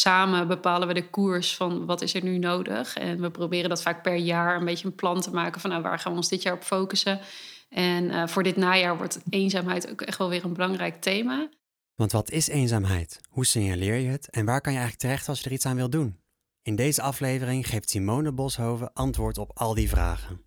[0.00, 2.96] samen bepalen we de koers van wat is er nu nodig.
[2.96, 5.82] En we proberen dat vaak per jaar een beetje een plan te maken van nou,
[5.82, 7.20] waar gaan we ons dit jaar op focussen.
[7.68, 11.48] En eh, voor dit najaar wordt eenzaamheid ook echt wel weer een belangrijk thema.
[11.94, 13.20] Want wat is eenzaamheid?
[13.28, 14.30] Hoe signaleer je het?
[14.30, 16.18] En waar kan je eigenlijk terecht als je er iets aan wilt doen?
[16.62, 20.40] In deze aflevering geeft Simone Boshoven antwoord op al die vragen.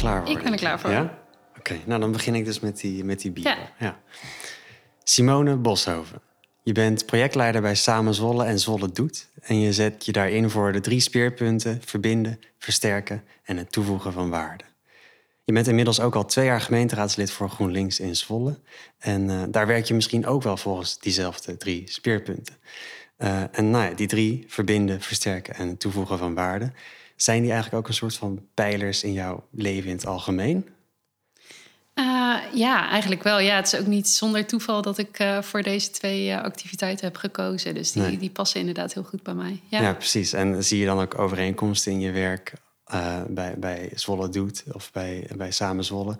[0.00, 0.36] Klaar voor?
[0.36, 0.90] Ik ben er klaar voor.
[0.90, 1.18] Ja?
[1.58, 3.54] Oké, nou dan begin ik dus met die, met die bio.
[3.78, 4.00] Ja.
[5.04, 6.20] Simone Boshoven.
[6.62, 9.28] Je bent projectleider bij Samen Zwolle en Zwolle Doet.
[9.42, 14.30] En je zet je daarin voor de drie speerpunten: verbinden, versterken en het toevoegen van
[14.30, 14.64] waarde.
[15.44, 18.58] Je bent inmiddels ook al twee jaar gemeenteraadslid voor GroenLinks in Zwolle.
[18.98, 22.54] En eh, daar werk je misschien ook wel volgens diezelfde drie speerpunten.
[23.16, 26.72] Eh, en nou ja, die drie, verbinden, versterken en toevoegen van waarde,
[27.22, 30.68] zijn die eigenlijk ook een soort van pijlers in jouw leven in het algemeen?
[31.94, 33.38] Uh, ja, eigenlijk wel.
[33.40, 37.06] Ja, het is ook niet zonder toeval dat ik uh, voor deze twee uh, activiteiten
[37.06, 37.74] heb gekozen.
[37.74, 38.18] Dus die, Nee.
[38.18, 39.60] die passen inderdaad heel goed bij mij.
[39.68, 39.92] Ja, Ja.
[39.94, 40.32] precies.
[40.32, 42.52] En zie je dan ook overeenkomsten in je werk
[43.28, 46.18] bij, bij Zwolle Doet of bij, bij Samen Zwolle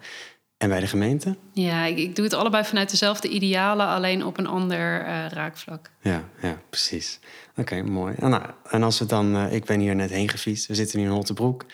[0.57, 1.37] en bij de gemeente?
[1.53, 5.91] ja ik, ik doe het allebei vanuit dezelfde idealen, alleen op een ander raakvlak.
[6.01, 7.19] Ja, ja precies.
[7.61, 8.15] Oké, mooi.
[8.19, 11.05] En, nou, en als we dan, ik ben hier net heen gefietst, we zitten nu
[11.05, 11.65] in Holtebroek.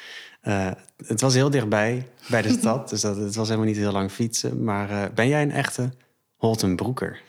[0.44, 0.70] Uh,
[1.06, 4.10] het was heel dichtbij bij de stad, dus dat, het was helemaal niet heel lang
[4.10, 4.64] fietsen.
[4.64, 5.90] Maar uh, ben jij een echte
[6.36, 7.20] Holtenbroeker?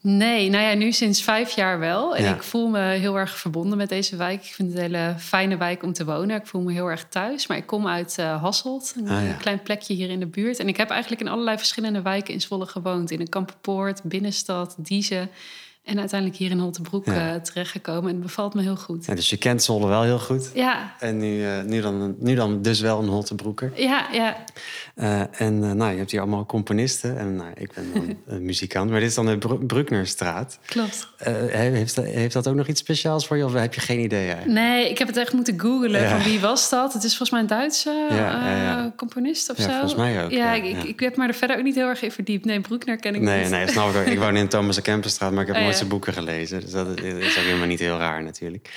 [0.00, 2.16] Nee, nou ja, nu sinds vijf jaar wel.
[2.16, 2.34] En Ja.
[2.34, 4.44] ik voel me heel erg verbonden met deze wijk.
[4.44, 6.36] Ik vind het een hele fijne wijk om te wonen.
[6.40, 7.46] Ik voel me heel erg thuis.
[7.46, 9.32] Maar ik kom uit uh, Hasselt, een Ah, ja.
[9.32, 10.58] klein plekje hier in de buurt.
[10.58, 13.10] En ik heb eigenlijk in allerlei verschillende wijken in Zwolle gewoond.
[13.10, 15.30] In een Kampenpoort, Binnenstad, Diezen.
[15.86, 17.34] En uiteindelijk hier in Holtebroek Ja.
[17.34, 18.02] eh, terechtgekomen.
[18.08, 19.04] En het bevalt me heel goed.
[19.06, 20.50] Ja, dus je kent Zwolle wel heel goed.
[20.54, 23.72] Ja, En nu, uh, nu, dan, nu dan dus wel een Holtenbroeker.
[23.74, 24.36] ja, ja.
[24.96, 27.18] Uh, en nou, je hebt hier allemaal componisten.
[27.18, 28.90] En nou, ik ben dan een muzikant.
[28.90, 30.58] Maar dit is dan de Bru Brucknerstraat.
[30.66, 31.08] klopt.
[31.50, 33.44] Heeft, dat- heeft dat ook nog iets speciaals voor je?
[33.44, 34.52] Of heb je geen idee eigenlijk?
[34.60, 36.00] Nee, ik heb het echt moeten googlen.
[36.00, 36.08] Ja.
[36.20, 36.92] Van wie was dat?
[36.92, 39.70] Het is volgens mij een Duitse Ja, eh, componist of Ja, zo.
[39.70, 42.12] volgens mij ook, Ja, ik, ik heb me er verder ook niet heel erg in
[42.12, 42.44] verdiept.
[42.44, 43.50] Nee, Broekner ken ik Nee, niet.
[43.50, 44.06] nee, snap ik.
[44.06, 46.60] Ik woon in Thomas de Kempenstraat, maar ik heb Oh, nooit boeken gelezen.
[46.60, 48.70] Dus dat is ook helemaal niet heel raar natuurlijk.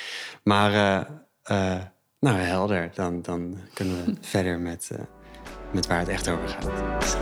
[0.43, 1.81] Maar, eh, eh,
[2.19, 2.91] nou helder.
[2.93, 4.99] Dan, dan kunnen we verder met, eh,
[5.71, 7.17] met waar het echt over gaat.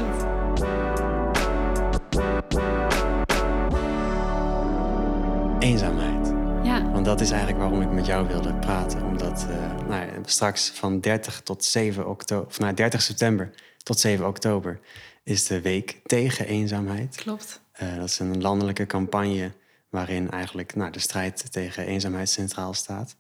[5.59, 6.33] Eenzaamheid.
[6.63, 9.03] Ja, Want dat is eigenlijk waarom ik met jou wilde praten.
[9.03, 9.47] Omdat
[9.87, 13.49] nou straks van 30 tot 7 oktober, of nou 30 september
[13.83, 14.79] tot 7 oktober
[15.23, 17.16] is de week tegen eenzaamheid.
[17.16, 17.61] klopt.
[17.97, 19.51] Dat is een landelijke campagne
[19.89, 23.15] waarin eigenlijk nou, de strijd tegen eenzaamheid centraal staat.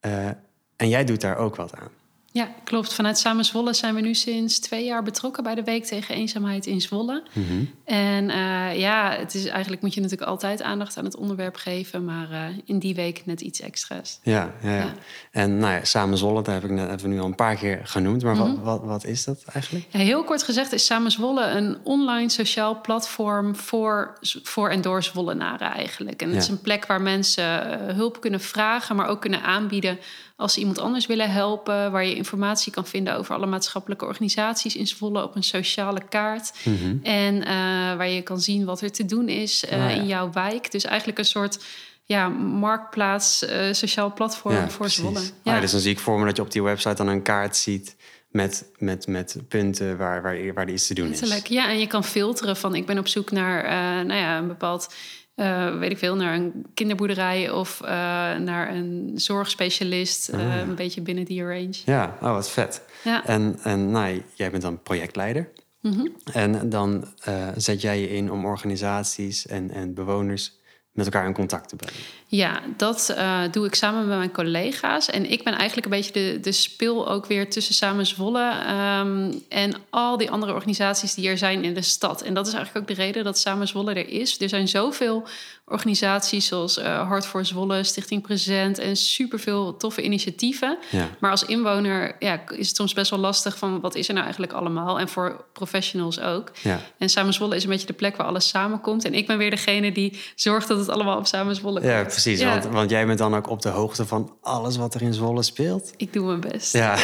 [0.00, 0.28] Eh,
[0.76, 1.90] en jij doet daar ook wat aan.
[2.32, 2.94] Ja, klopt.
[2.94, 6.66] Vanuit Samen Zwolle zijn we nu sinds twee jaar betrokken bij de Week tegen Eenzaamheid
[6.66, 7.22] in Zwolle.
[7.32, 7.64] Mhm.
[7.84, 12.04] En eh, ja, het is eigenlijk moet je natuurlijk altijd aandacht aan het onderwerp geven,
[12.04, 14.18] maar eh, in die week net iets extra's.
[14.22, 14.76] Ja, ja, ja.
[14.76, 14.94] Ja.
[15.30, 17.56] En nou ja, Samen Zwolle, dat heb ik net, hebben we nu al een paar
[17.56, 18.22] keer genoemd.
[18.22, 18.44] Maar Mhm.
[18.46, 19.86] wat, wat, wat is dat eigenlijk?
[19.90, 25.02] Ja, heel kort gezegd is Samen Zwolle een online sociaal platform voor, voor en door
[25.02, 26.22] Zwollenaren eigenlijk.
[26.22, 29.98] En het is een plek waar mensen eh, hulp kunnen vragen, maar ook kunnen aanbieden
[30.38, 31.92] als ze iemand anders willen helpen.
[31.92, 36.52] Waar je informatie kan vinden over alle maatschappelijke organisaties in Zwolle op een sociale kaart.
[36.64, 36.96] Mhm.
[37.02, 37.52] En eh,
[37.96, 39.96] waar je kan zien wat er te doen is eh, Ah, ja.
[39.96, 40.70] in jouw wijk.
[40.70, 41.64] Dus eigenlijk een soort
[42.02, 44.98] ja, marktplaats, eh, sociaal platform voor precies.
[44.98, 45.18] Zwolle.
[45.18, 47.22] Ah, ja, dus dan zie ik voor me dat je op die website dan een
[47.22, 47.96] kaart ziet
[48.28, 51.42] met, met, met punten waar, waar, waar iets te doen is.
[51.48, 51.68] Ja.
[51.68, 53.64] En je kan filteren van ik ben op zoek naar
[54.04, 54.94] nou ja, een bepaald,
[55.38, 57.88] eh, weet ik veel, naar een kinderboerderij of eh,
[58.36, 60.28] naar een zorgspecialist.
[60.28, 60.60] eh, Ah, ja.
[60.60, 61.74] Een beetje binnen die range.
[61.84, 62.82] Ja, oh, wat vet.
[63.04, 63.26] Ja.
[63.26, 65.48] En, en nou, jij bent dan projectleider.
[65.80, 66.06] Mhm.
[66.32, 70.56] En dan eh, zet jij je in om organisaties en, en bewoners
[70.92, 72.00] met elkaar in contact te brengen.
[72.30, 75.10] Ja, dat eh, doe ik samen met mijn collega's.
[75.10, 79.32] En ik ben eigenlijk een beetje de, de spil ook weer tussen Samen Zwolle ehm,
[79.48, 82.22] en al die andere organisaties die er zijn in de stad.
[82.22, 84.40] En dat is eigenlijk ook de reden dat Samen Zwolle er is.
[84.40, 85.26] Er zijn zoveel
[85.68, 90.78] organisaties zoals uh, Hart voor Zwolle, Stichting Present en superveel toffe initiatieven.
[90.90, 91.08] Ja.
[91.18, 94.24] Maar als inwoner ja, is het soms best wel lastig van wat is er nou
[94.24, 94.98] eigenlijk allemaal?
[94.98, 96.50] En voor professionals ook.
[96.62, 96.80] Ja.
[96.98, 99.04] En Samen Zwolle is een beetje de plek waar alles samenkomt.
[99.04, 102.17] En ik ben weer degene die zorgt dat het allemaal op Samen Zwolle komt.
[102.18, 102.44] Ja, precies.
[102.44, 105.42] Want, want jij bent dan ook op de hoogte van alles wat er in Zwolle
[105.42, 105.92] speelt.
[105.96, 106.72] Ik doe mijn best.
[106.72, 106.98] Ja,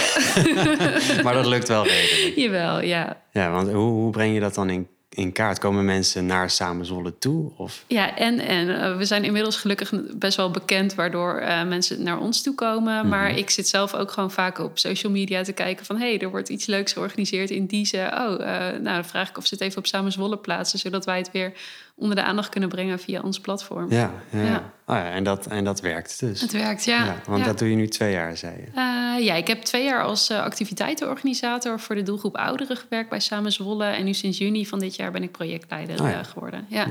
[1.25, 2.32] maar dat lukt wel redelijk.
[2.37, 3.22] Jawel, ja.
[3.32, 5.58] Ja, want hoe, hoe breng je dat dan in in kaart?
[5.58, 7.50] Komen mensen naar Samen Zwolle toe?
[7.56, 7.84] Of?
[7.87, 10.94] Ja, en, en uh, we zijn inmiddels gelukkig best wel bekend...
[10.94, 12.94] waardoor uh, mensen naar ons toe komen.
[12.94, 13.08] Mm-hmm.
[13.08, 15.96] Maar ik zit zelf ook gewoon vaak op social media te kijken van...
[15.96, 18.06] hé, hey, er wordt iets leuks georganiseerd in Diezen.
[18.12, 20.78] Oh, uh, nou, dan vraag ik of ze het even op Samen Zwolle plaatsen...
[20.78, 21.52] zodat wij het weer
[21.96, 23.91] onder de aandacht kunnen brengen via ons platform.
[23.91, 24.43] Ja, ja.
[24.43, 24.73] ja.
[24.87, 26.41] Oh ja en, dat, en dat werkt dus.
[26.41, 27.05] Het werkt, ja.
[27.05, 28.67] ja want dat doe je nu twee jaar, zei je.
[28.67, 31.81] Uh, ja, ik heb twee jaar als uh, activiteitenorganisator...
[31.81, 33.85] voor de doelgroep ouderen gewerkt bij Samen Zwolle.
[33.85, 36.23] En nu sinds juni van dit jaar ben ik projectleider oh, ja.
[36.23, 36.67] geworden.
[36.69, 36.87] Ja.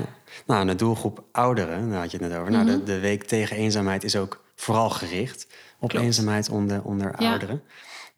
[0.46, 2.50] Nou, de doelgroep ouderen, daar had je het net over.
[2.52, 2.66] Mm -hmm.
[2.66, 5.46] Nou, de, de Week tegen Eenzaamheid is ook vooral gericht...
[5.78, 6.04] op Klopt.
[6.04, 7.62] eenzaamheid onder, onder ouderen.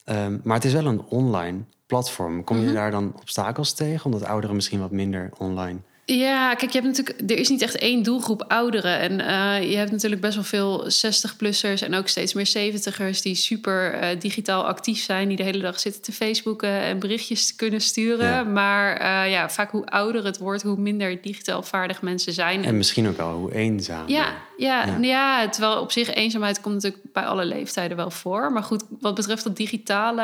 [0.05, 2.45] Um, maar het is wel een online platform.
[2.45, 2.77] Kom je mm -hmm.
[2.77, 4.05] daar dan obstakels tegen?
[4.05, 7.79] Omdat ouderen misschien wat minder online ja, kijk, je hebt natuurlijk, er is niet echt
[7.79, 8.99] één doelgroep ouderen.
[8.99, 13.35] En uh, je hebt natuurlijk best wel veel 60-plussers en ook steeds meer 70ers die
[13.35, 17.81] super uh, digitaal actief zijn, die de hele dag zitten te Facebooken en berichtjes kunnen
[17.81, 18.27] sturen.
[18.27, 18.43] Ja.
[18.43, 22.65] Maar uh, ja, vaak hoe ouder het wordt, hoe minder digitaal vaardig mensen zijn.
[22.65, 24.09] En misschien ook wel hoe eenzaam.
[24.09, 24.99] Ja, ja, ja.
[25.01, 28.53] ja terwijl op zich eenzaamheid komt natuurlijk bij alle leeftijden wel voor.
[28.53, 30.23] Maar goed, wat betreft dat digitale,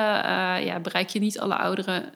[0.65, 2.13] ja, bereik je niet alle ouderen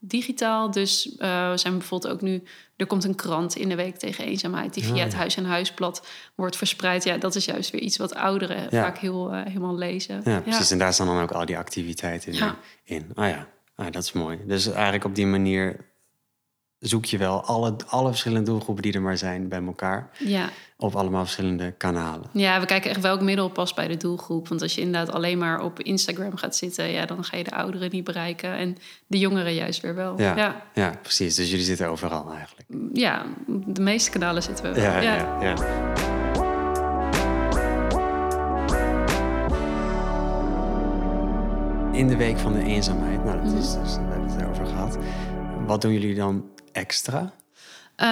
[0.00, 0.70] digitaal.
[0.70, 2.42] Dus uh, we zijn bijvoorbeeld ook nu...
[2.80, 4.74] Er komt een krant in de week tegen eenzaamheid...
[4.74, 7.04] die via ja, het Huis en Huisblad wordt verspreid.
[7.04, 8.82] Ja, dat is juist weer iets wat ouderen ja.
[8.82, 10.20] vaak heel, uh, helemaal lezen.
[10.24, 10.70] Ja, precies.
[10.70, 13.10] En daar staan dan ook al die activiteiten in.
[13.14, 14.38] Oh ja, ah, dat is mooi.
[14.46, 15.89] Dus eigenlijk op die manier
[16.80, 20.10] zoek je wel alle, alle verschillende doelgroepen die er maar zijn bij elkaar.
[20.18, 20.48] Ja.
[20.76, 22.26] Op allemaal verschillende kanalen.
[22.32, 24.48] Ja, we kijken echt welk middel past bij de doelgroep.
[24.48, 27.50] Want als je inderdaad alleen maar op Instagram gaat zitten, ja, dan ga je de
[27.50, 28.56] ouderen niet bereiken.
[28.56, 30.20] En de jongeren juist weer wel.
[30.20, 30.62] Ja, ja.
[30.74, 31.34] ja precies.
[31.34, 32.68] Dus jullie zitten overal eigenlijk.
[32.92, 34.92] Ja, de meeste kanalen zitten we wel.
[34.92, 35.14] Ja, ja.
[35.14, 35.54] ja, ja.
[41.92, 44.98] In de week van de eenzaamheid, nou dat is dus, we hebben het erover gehad.
[45.70, 47.20] Wat doen jullie dan extra?
[47.96, 48.06] Uh,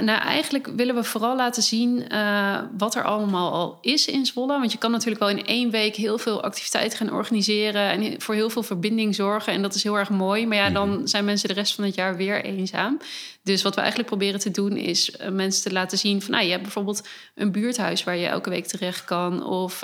[0.00, 4.58] nou, eigenlijk willen we vooral laten zien uh, wat er allemaal al is in Zwolle.
[4.58, 8.34] Want je kan natuurlijk wel in één week heel veel activiteiten gaan organiseren en voor
[8.34, 9.52] heel veel verbinding zorgen.
[9.52, 10.46] En dat is heel erg mooi.
[10.46, 12.98] Maar ja, dan zijn mensen de rest van het jaar weer eenzaam.
[13.42, 16.44] Dus wat we eigenlijk proberen te doen is uh, mensen te laten zien van, nou,
[16.44, 19.44] je hebt bijvoorbeeld een buurthuis waar je elke week terecht kan.
[19.44, 19.82] Of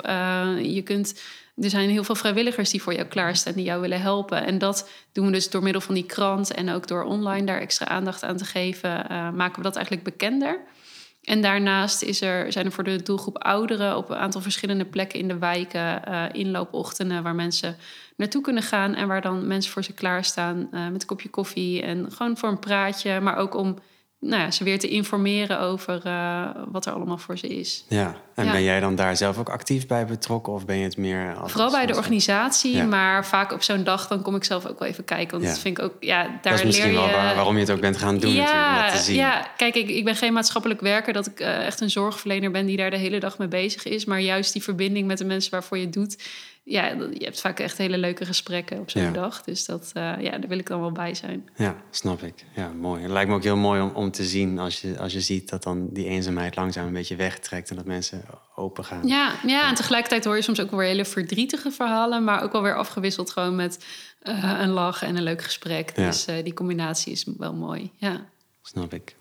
[0.61, 1.21] je kunt
[1.61, 4.45] er zijn heel veel vrijwilligers die voor jou klaarstaan, die jou willen helpen.
[4.45, 7.59] En dat doen we dus door middel van die krant en ook door online daar
[7.59, 10.59] extra aandacht aan te geven, uh, maken we dat eigenlijk bekender.
[11.23, 15.19] En daarnaast is er, zijn er voor de doelgroep ouderen op een aantal verschillende plekken
[15.19, 17.75] in de wijken uh, inloopochtenden waar mensen
[18.15, 21.81] naartoe kunnen gaan en waar dan mensen voor ze klaarstaan uh, met een kopje koffie
[21.81, 23.77] en gewoon voor een praatje, maar ook om
[24.19, 27.85] nou ja, ze weer te informeren over uh, wat er allemaal voor ze is.
[27.87, 28.51] Ja, en ja.
[28.51, 31.35] ben jij dan daar zelf ook actief bij betrokken of ben je het meer...
[31.35, 32.85] Als, Vooral bij de organisatie, ja.
[32.85, 35.31] maar vaak op zo'n dag dan kom ik zelf ook wel even kijken.
[35.39, 37.07] Want dat vind ik ook, ja, daar dat is misschien leer je...
[37.07, 39.15] wel waar, waarom je het ook bent gaan doen ja, natuurlijk, om dat te zien.
[39.15, 42.65] Ja, kijk, ik, ik ben geen maatschappelijk werker, dat ik uh, echt een zorgverlener ben
[42.65, 44.05] die daar de hele dag mee bezig is.
[44.05, 46.17] Maar juist die verbinding met de mensen waarvoor je het doet
[46.69, 49.11] ja, je hebt vaak echt hele leuke gesprekken op zo'n ja.
[49.11, 49.43] dag.
[49.43, 51.49] Dus dat, uh, ja, daar wil ik dan wel bij zijn.
[51.55, 52.45] Ja, snap ik.
[52.55, 53.01] Ja, mooi.
[53.01, 55.49] Het lijkt me ook heel mooi om, om te zien als je, als je ziet
[55.49, 58.23] dat dan die eenzaamheid langzaam een beetje wegtrekt en dat mensen
[58.55, 59.07] open gaan.
[59.07, 62.61] Ja, ja, en tegelijkertijd hoor je soms ook weer hele verdrietige verhalen, maar ook wel
[62.61, 63.85] weer afgewisseld gewoon met
[64.23, 65.91] uh, een lach en een leuk gesprek.
[65.95, 66.05] Ja.
[66.05, 67.91] Dus uh, die combinatie is wel mooi.
[67.95, 68.25] Ja.
[68.61, 69.15] Snap ik.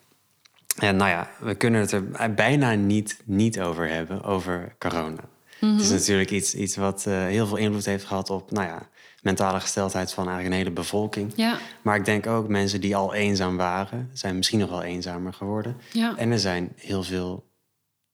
[0.78, 5.24] En nou ja, we kunnen het er bijna niet, niet over hebben, over corona.
[5.60, 5.76] Mm -hmm.
[5.78, 8.88] Het is natuurlijk iets, iets wat uh, heel veel invloed heeft gehad op nou ja,
[9.22, 11.32] mentale gesteldheid van eigenlijk een hele bevolking.
[11.36, 11.58] Ja.
[11.82, 15.76] Maar ik denk ook mensen die al eenzaam waren, zijn misschien nog wel eenzamer geworden.
[15.92, 16.16] Ja.
[16.16, 17.44] En er zijn heel veel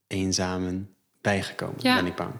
[0.07, 1.95] eenzamen bijgekomen, ja.
[1.95, 2.33] ben ik bang.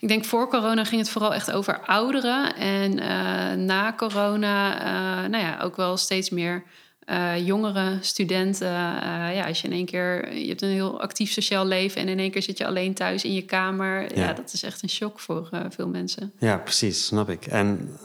[0.00, 2.56] Ik denk voor corona ging het vooral echt over ouderen.
[2.56, 6.64] En uh, na corona, uh, nou ja, ook wel steeds meer
[7.06, 8.66] uh, jongeren, studenten.
[8.66, 12.08] Uh, ja, als je in één keer, je hebt een heel actief sociaal leven en
[12.08, 14.16] in één keer zit je alleen thuis in je kamer.
[14.16, 16.32] Ja, ja dat is echt een shock voor uh, veel mensen.
[16.38, 17.46] Ja, precies, snap ik.
[17.46, 17.98] En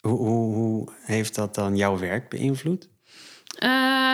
[0.00, 2.88] hoe, hoe, hoe heeft dat dan jouw werk beïnvloed?
[3.54, 3.70] Uh,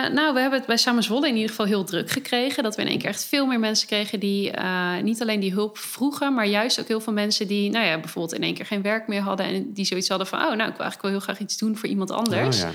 [0.09, 2.63] nou, we hebben het bij Samen Zwolle in ieder geval heel druk gekregen.
[2.63, 5.51] Dat we in één keer echt veel meer mensen kregen die uh, niet alleen die
[5.51, 8.65] hulp vroegen, maar juist ook heel veel mensen die, nou ja, bijvoorbeeld in één keer
[8.65, 11.11] geen werk meer hadden en die zoiets hadden van, oh, nou, ik wil eigenlijk wel
[11.11, 12.63] heel graag iets doen voor iemand anders.
[12.63, 12.71] Oh, ja.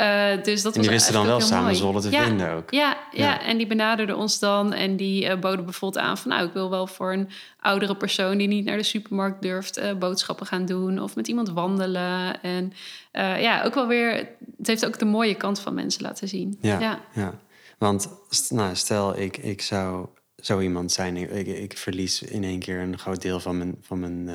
[0.00, 2.70] Uh, dus dat en die wisten dan wel samen Zwolle te vinden ook.
[2.70, 6.30] Ja, ja, en die benaderden ons dan en die uh, boden bijvoorbeeld aan van...
[6.30, 7.28] nou, ik wil wel voor een
[7.60, 9.78] oudere persoon die niet naar de supermarkt durft...
[9.78, 12.42] Uh, boodschappen gaan doen of met iemand wandelen.
[12.42, 12.72] En
[13.12, 14.28] ja, ook wel weer...
[14.56, 16.58] het heeft ook de mooie kant van mensen laten zien.
[16.60, 17.38] Ja, ja.
[17.78, 18.08] want
[18.48, 21.16] nou, stel ik, ik zou zo iemand zijn...
[21.16, 24.30] Ik, ik, verlies in één keer een groot deel van mijn, van mijn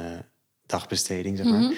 [0.66, 1.60] dagbesteding, zeg maar...
[1.60, 1.74] Mhm.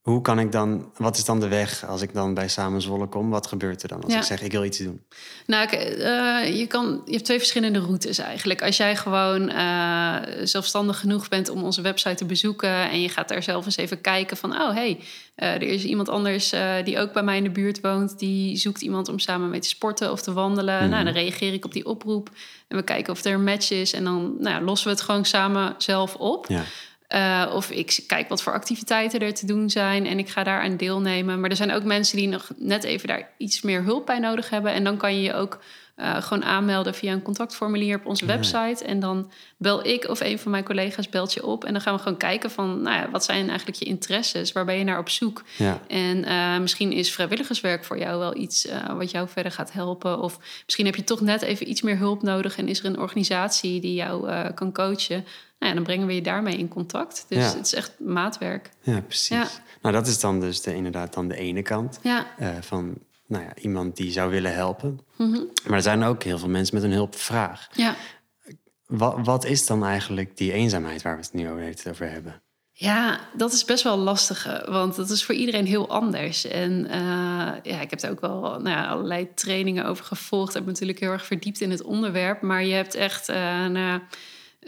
[0.00, 3.06] Hoe kan ik dan, wat is dan de weg als ik dan bij Samen Zwolle
[3.06, 3.30] kom?
[3.30, 5.02] Wat gebeurt er dan als ik zeg ik wil iets doen?
[5.46, 8.62] Nou, uh, je, kan, je hebt twee verschillende routes eigenlijk.
[8.62, 13.28] Als jij gewoon uh, zelfstandig genoeg bent om onze website te bezoeken en je gaat
[13.28, 14.98] daar zelf eens even kijken van, oh hey,
[15.36, 16.54] uh, er is iemand anders
[16.84, 19.68] die ook bij mij in de buurt woont, die zoekt iemand om samen mee te
[19.68, 20.90] sporten of te wandelen.
[20.90, 21.22] Nou, dan mhm.
[21.22, 22.30] reageer ik op die oproep
[22.68, 25.24] en we kijken of er een match is en dan nou, lossen we het gewoon
[25.24, 26.46] samen zelf op.
[26.48, 26.64] Ja.
[27.14, 30.62] Uh, of ik kijk wat voor activiteiten er te doen zijn en ik ga daar
[30.62, 31.40] aan deelnemen.
[31.40, 34.50] Maar er zijn ook mensen die nog net even daar iets meer hulp bij nodig
[34.50, 34.72] hebben.
[34.72, 35.58] En dan kan je je ook
[36.00, 38.84] uh, gewoon aanmelden via een contactformulier op onze website.
[38.84, 41.64] En dan bel ik of een van mijn collega's belt je op.
[41.64, 44.52] En dan gaan we gewoon kijken van, nou ja, wat zijn eigenlijk je interesses?
[44.52, 45.42] Waar ben je naar op zoek?
[45.56, 45.80] Ja.
[45.88, 50.20] En uh, misschien is vrijwilligerswerk voor jou wel iets uh, wat jou verder gaat helpen.
[50.20, 52.98] Of misschien heb je toch net even iets meer hulp nodig en is er een
[52.98, 55.24] organisatie die jou kan coachen.
[55.58, 57.26] Nou ja, dan brengen we je daarmee in contact.
[57.28, 58.70] Dus het is echt maatwerk.
[58.82, 59.60] Ja, precies.
[59.82, 62.00] Nou, dat is dan dus de, inderdaad dan de ene kant.
[62.02, 62.26] Ja.
[62.60, 62.98] van
[63.30, 65.00] nou ja, iemand die zou willen helpen.
[65.16, 65.40] Mhm.
[65.66, 67.68] Maar er zijn ook heel veel mensen met een hulpvraag.
[67.72, 67.96] Ja.
[68.86, 71.50] Wat, wat is dan eigenlijk die eenzaamheid waar we het nu
[71.88, 72.42] over hebben?
[72.72, 76.44] Ja, dat is best wel lastig, want dat is voor iedereen heel anders.
[76.44, 76.92] En uh,
[77.62, 80.48] ja, ik heb er ook wel nou ja, allerlei trainingen over gevolgd.
[80.48, 82.42] Ik heb natuurlijk heel erg verdiept in het onderwerp.
[82.42, 84.00] Maar je hebt echt, uh, nou,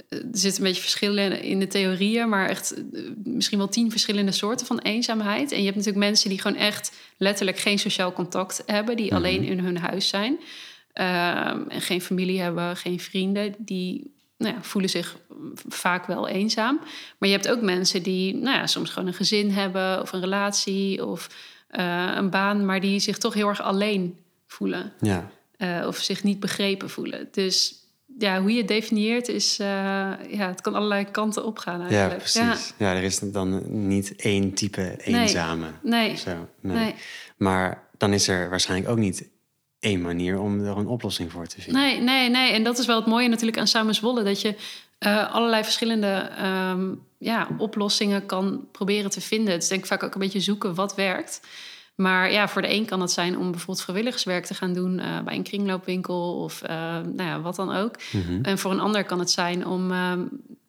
[0.09, 4.33] er zitten een beetje verschillen in de theorieën, maar echt eh, misschien wel tien verschillende
[4.33, 5.53] soorten van eenzaamheid.
[5.53, 9.15] En je hebt natuurlijk mensen die gewoon echt letterlijk geen sociaal contact hebben, die mhm.
[9.15, 10.39] alleen in hun huis zijn.
[10.93, 13.55] Ehm, en geen familie hebben, geen vrienden.
[13.59, 15.17] Die nou ja, voelen zich
[15.69, 16.81] vaak wel eenzaam.
[17.19, 20.21] Maar je hebt ook mensen die nou ja, soms gewoon een gezin hebben of een
[20.21, 21.29] relatie of
[21.71, 24.93] uh, een baan, maar die zich toch heel erg alleen voelen.
[25.01, 25.31] Ja.
[25.59, 27.29] Uh, of zich niet begrepen voelen.
[27.31, 27.82] Dus
[28.19, 29.67] ja, hoe je het definieert is, uh,
[30.29, 32.11] ja, het kan allerlei kanten opgaan eigenlijk.
[32.11, 32.75] Ja, precies.
[32.77, 32.95] Ja.
[32.95, 35.67] er is dan niet één type eenzame.
[35.83, 36.17] Nee.
[36.17, 36.77] Zo, nee.
[36.77, 36.95] nee.
[37.37, 39.29] Maar dan is er waarschijnlijk ook niet
[39.79, 41.83] één manier om er een oplossing voor te vinden.
[41.83, 42.53] Nee, nee, nee.
[42.53, 44.55] En dat is wel het mooie natuurlijk aan Samen Zwolle, dat je
[44.99, 46.31] uh, allerlei verschillende
[46.71, 49.53] um, ja, oplossingen kan proberen te vinden.
[49.53, 51.41] Het is denk ik vaak ook een beetje zoeken wat werkt.
[52.03, 55.21] Maar ja, voor de een kan het zijn om bijvoorbeeld vrijwilligerswerk te gaan doen uh,
[55.21, 57.97] bij een kringloopwinkel of uh, nou ja, wat dan ook.
[58.13, 58.43] Mm-hmm.
[58.43, 60.13] En voor een ander kan het zijn om uh,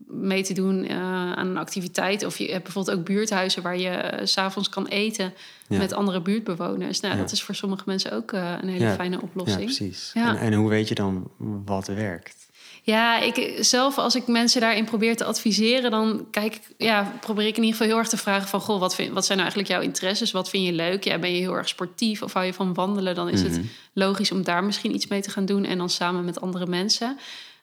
[0.08, 2.26] mee te doen aan een activiteit.
[2.26, 5.34] Of je hebt bijvoorbeeld ook buurthuizen waar je s s'avonds kan eten
[5.68, 5.78] ja.
[5.78, 7.00] met andere buurtbewoners.
[7.00, 7.20] Nou, ja.
[7.22, 9.70] dat is voor sommige mensen ook een hele fijne oplossing.
[9.70, 10.12] Ja, precies.
[10.14, 11.32] En, en hoe weet je dan
[11.66, 12.43] wat werkt?
[12.86, 17.48] Ja, ik zelf, als ik mensen daarin probeer te adviseren, dan kijk ik, ja, probeer
[17.48, 19.50] ik in ieder geval heel erg te vragen van, goh, wat, vind, wat zijn nou
[19.50, 20.32] eigenlijk jouw interesses?
[20.32, 21.04] Wat vind je leuk?
[21.04, 23.16] Ja, ben je heel erg sportief of hou je van wandelen?
[23.16, 23.66] Dan is het mhm.
[23.94, 27.18] logisch om daar misschien iets mee te gaan doen en dan samen met andere mensen.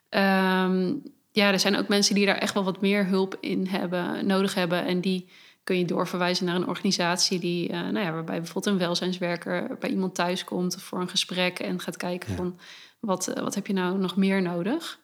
[0.09, 4.25] Um, ja, er zijn ook mensen die daar echt wel wat meer hulp in hebben,
[4.25, 5.29] nodig hebben en die
[5.63, 9.89] kun je doorverwijzen naar een organisatie die, uh, nou ja, waarbij bijvoorbeeld een welzijnswerker bij
[9.89, 12.59] iemand thuis komt voor een gesprek en gaat kijken van
[12.99, 14.99] wat, uh, wat heb je nou nog meer nodig?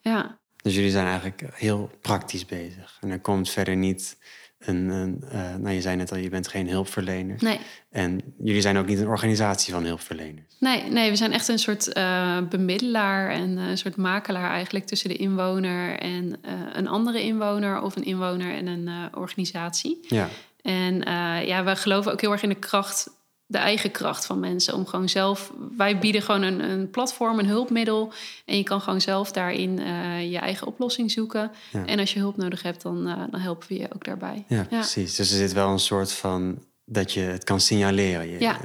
[0.00, 0.38] Ja.
[0.62, 2.98] Dus jullie zijn eigenlijk heel praktisch bezig.
[3.00, 4.18] En er komt verder niet
[4.58, 4.88] een.
[4.88, 7.36] een uh, nou, je zei net al, je bent geen hulpverlener.
[7.38, 7.60] Nee.
[7.90, 10.56] En jullie zijn ook niet een organisatie van hulpverleners.
[10.60, 15.08] Nee, nee we zijn echt een soort uh, bemiddelaar en een soort makelaar eigenlijk tussen
[15.08, 16.36] de inwoner en
[16.72, 19.98] een andere inwoner of een inwoner en een organisatie.
[20.08, 20.28] Ja.
[20.62, 21.00] En
[21.46, 23.17] ja, we geloven ook heel erg in de kracht
[23.50, 24.74] de eigen kracht van mensen.
[24.74, 25.52] Om gewoon zelf.
[25.76, 28.12] Wij bieden gewoon een, een platform, een hulpmiddel.
[28.44, 31.50] En je kan gewoon zelf daarin uh, je eigen oplossing zoeken.
[31.86, 34.44] En als je hulp nodig hebt, dan, uh, dan helpen we je ook daarbij.
[34.48, 35.14] Ja, precies.
[35.14, 36.58] Dus er zit wel een soort van
[36.90, 38.30] dat je het kan signaleren.
[38.30, 38.60] Je, ja.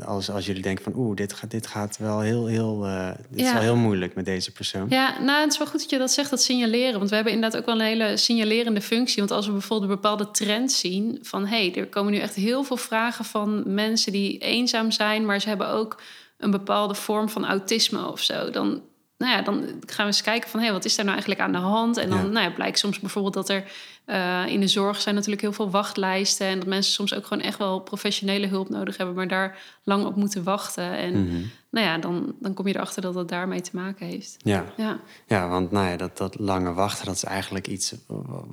[0.00, 3.40] als, als jullie denken van oeh, dit gaat, dit gaat wel heel, heel, uh, dit
[3.46, 4.86] is wel heel moeilijk met deze persoon.
[4.88, 6.98] Ja, nou, het is wel goed dat je dat zegt, dat signaleren.
[6.98, 9.18] Want we hebben inderdaad ook wel een hele signalerende functie.
[9.18, 12.34] Want als we bijvoorbeeld een bepaalde trend zien van hé, hey, er komen nu echt
[12.34, 16.00] heel veel vragen van mensen die eenzaam zijn, maar ze hebben ook
[16.38, 18.50] een bepaalde vorm van autisme of zo.
[18.50, 18.82] Dan
[19.22, 21.46] nou ja, dan gaan we eens kijken van hé, hey, wat is daar nou eigenlijk
[21.46, 21.96] aan de hand?
[21.96, 23.64] En dan Nou ja, blijkt soms bijvoorbeeld dat er
[24.06, 26.46] uh, in de zorg zijn natuurlijk heel veel wachtlijsten.
[26.46, 30.06] En dat mensen soms ook gewoon echt wel professionele hulp nodig hebben, maar daar lang
[30.06, 30.96] op moeten wachten.
[30.96, 31.42] En mhm.
[31.70, 34.36] nou ja, dan, dan kom je erachter dat dat daarmee te maken heeft.
[34.38, 35.00] Ja, ja.
[35.26, 37.94] ja want nou ja, dat, dat lange wachten, dat is eigenlijk iets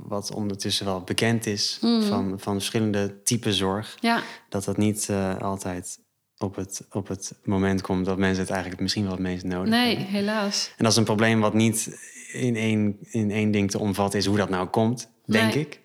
[0.07, 2.01] wat ondertussen wel bekend is mhm.
[2.01, 3.97] van, van verschillende typen zorg.
[3.99, 4.21] Ja.
[4.49, 5.99] Dat dat niet uh, altijd
[6.39, 9.69] op het, op het moment komt dat mensen het eigenlijk misschien wel het meest nodig
[9.69, 10.13] Nee, hebben.
[10.13, 10.67] helaas.
[10.77, 11.97] En dat is een probleem wat niet
[12.33, 15.63] in één, in één ding te omvatten is hoe dat nou komt, denk Nee.
[15.63, 15.79] ik.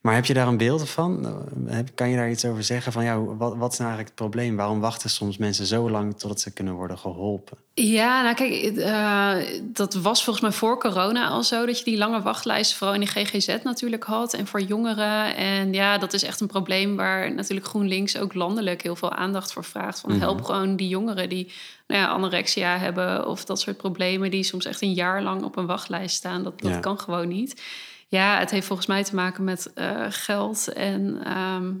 [0.00, 1.26] Maar heb je daar een beeld van?
[1.68, 2.92] Eh, Kan je daar iets over zeggen?
[2.92, 4.56] Van ja, wat, wat is nou eigenlijk het probleem?
[4.56, 7.56] Waarom wachten soms mensen zo lang totdat ze kunnen worden geholpen?
[7.74, 11.66] Ja, nou kijk, eh, dat was volgens mij voor corona al zo...
[11.66, 14.34] dat je die lange wachtlijsten vooral in de GGZ natuurlijk had...
[14.34, 15.36] en voor jongeren.
[15.36, 18.82] En ja, dat is echt een probleem waar natuurlijk GroenLinks ook landelijk...
[18.82, 20.00] heel veel aandacht voor vraagt.
[20.00, 20.20] Van Mhm.
[20.20, 21.52] help gewoon die jongeren die
[21.86, 23.26] nou ja, anorexia hebben...
[23.26, 26.42] of dat soort problemen die soms echt een jaar lang op een wachtlijst staan.
[26.42, 26.78] Dat, dat Ja.
[26.80, 27.62] kan gewoon niet.
[28.10, 31.20] Ja, het heeft volgens mij te maken met eh, geld en...
[31.24, 31.72] ehm,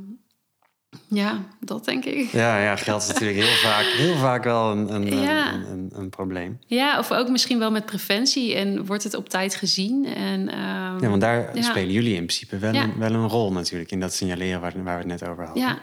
[1.08, 2.30] ja, dat denk ik.
[2.30, 5.52] Ja, ja geld is natuurlijk heel vaak, heel vaak wel een, een, Ja.
[5.52, 6.58] een, een, een probleem.
[6.66, 10.04] Ja, of ook misschien wel met preventie en wordt het op tijd gezien.
[10.06, 11.62] En, ehm, Ja, want daar Ja.
[11.62, 12.82] spelen jullie in principe wel, Ja.
[12.82, 13.90] een, wel een rol natuurlijk...
[13.90, 15.62] in dat signaleren waar, waar we het net over hadden.
[15.62, 15.78] ja,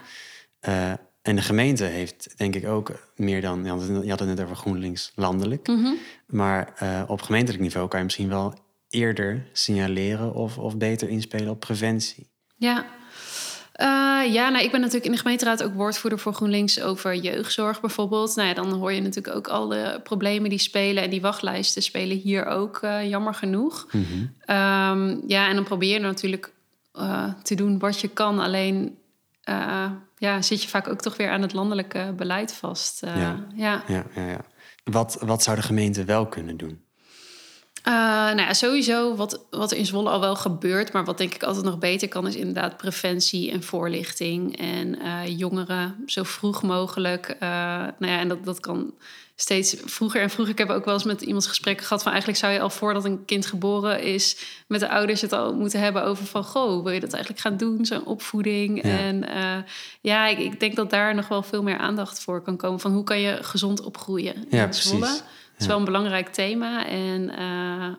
[0.60, 0.90] Eh,
[1.22, 3.64] en de gemeente heeft denk ik ook meer dan...
[3.64, 5.66] Je had het, je had het net over GroenLinks landelijk.
[5.66, 5.92] mhm.
[6.26, 8.54] Maar eh, op gemeentelijk niveau kan je misschien wel
[8.90, 10.34] eerder signaleren...
[10.34, 12.28] of, of beter inspelen op preventie.
[12.56, 12.96] ja.
[13.72, 13.86] Eh,
[14.32, 18.36] ja, nou, ik ben natuurlijk in de gemeenteraad ook woordvoerder voor GroenLinks over jeugdzorg bijvoorbeeld.
[18.36, 21.02] Nou ja, dan hoor je natuurlijk ook al de problemen die spelen.
[21.02, 23.86] En die wachtlijsten spelen hier ook, eh, jammer genoeg.
[23.92, 24.04] Mhm.
[24.40, 26.52] Ehm, ja, en dan probeer je natuurlijk
[26.92, 28.38] eh, te doen wat je kan.
[28.38, 28.98] Alleen
[29.42, 33.02] eh, ja, zit je vaak ook toch weer aan het landelijke beleid vast.
[33.02, 33.46] Eh, Ja.
[33.54, 33.82] ja.
[33.86, 34.40] Ja, ja, ja.
[34.84, 36.82] Wat, wat zou de gemeente wel kunnen doen?
[37.82, 41.34] Eh, nou ja, sowieso wat, wat er in Zwolle al wel gebeurt, maar wat denk
[41.34, 44.58] ik altijd nog beter kan, is inderdaad preventie en voorlichting.
[44.58, 47.28] En eh, jongeren zo vroeg mogelijk.
[47.28, 47.48] eh,
[47.98, 48.94] nou ja, en dat, dat kan
[49.36, 50.52] steeds vroeger en vroeger.
[50.54, 53.04] Ik heb ook wel eens met iemand gesprekken gehad van eigenlijk zou je al voordat
[53.04, 56.92] een kind geboren is, met de ouders het al moeten hebben over van goh, wil
[56.92, 58.84] je dat eigenlijk gaan doen, zo'n opvoeding.
[58.84, 58.98] Ja.
[58.98, 59.24] En
[60.00, 62.92] ja, ik, ik denk dat daar nog wel veel meer aandacht voor kan komen van
[62.92, 65.00] hoe kan je gezond opgroeien Ja, in Zwolle.
[65.00, 65.22] precies.
[65.58, 66.86] Het is wel een belangrijk thema.
[66.86, 67.94] En eh,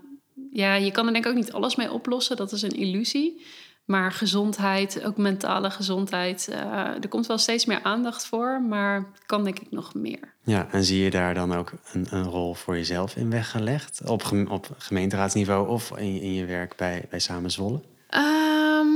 [0.51, 2.37] ja, je kan er denk ik ook niet alles mee oplossen.
[2.37, 3.45] Dat is een illusie.
[3.85, 6.59] Maar gezondheid, ook mentale gezondheid, eh,
[7.01, 10.33] er komt wel steeds meer aandacht voor, maar kan denk ik nog meer.
[10.43, 14.01] Ja, en zie je daar dan ook een, een rol voor jezelf in weggelegd?
[14.05, 17.81] Op, gem- op gemeenteraadsniveau of in, in je werk bij, bij Samen Zwolle?
[18.09, 18.87] Ehm,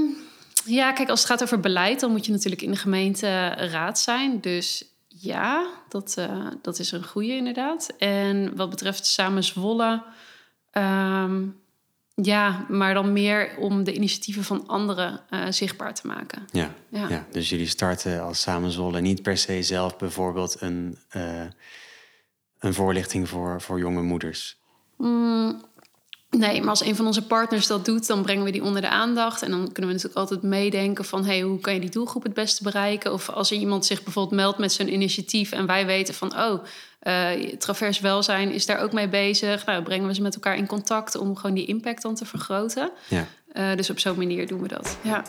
[0.66, 4.42] ja, kijk, als het gaat over beleid, dan moet je natuurlijk in de gemeenteraad zijn.
[4.42, 7.94] Dus ja, dat, eh, dat is een goede inderdaad.
[7.98, 10.04] En wat betreft Samen Zwolle,
[10.72, 11.46] ehm,
[12.16, 16.48] ja, maar dan meer om de initiatieven van anderen eh, zichtbaar te maken.
[16.52, 16.74] Ja.
[16.90, 17.10] Ja.
[17.10, 17.26] Ja.
[17.32, 21.46] dus jullie starten als Samen Zwolle niet per se zelf bijvoorbeeld een, eh,
[22.60, 24.58] een voorlichting voor, voor jonge moeders.
[24.98, 25.62] Mm,
[26.38, 28.90] nee, maar als een van onze partners dat doet, dan brengen we die onder de
[28.90, 29.42] aandacht.
[29.42, 31.26] En dan kunnen we natuurlijk altijd meedenken van...
[31.26, 33.14] Hey, hoe kan je die doelgroep het beste bereiken?
[33.14, 35.52] Of als er iemand zich bijvoorbeeld meldt met zo'n initiatief...
[35.52, 36.64] en wij weten van, oh,
[37.00, 39.66] eh Travers Welzijn is daar ook mee bezig.
[39.66, 41.16] Nou, dan brengen we ze met elkaar in contact...
[41.16, 42.92] om gewoon die impact dan te vergroten.
[43.08, 43.28] Ja.
[43.54, 45.24] Eh, dus op zo'n manier doen we dat, ja.